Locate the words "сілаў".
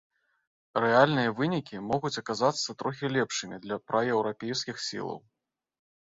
4.87-5.19